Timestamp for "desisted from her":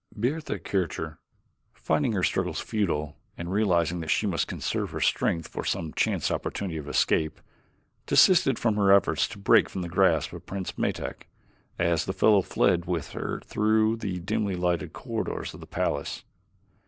8.07-8.91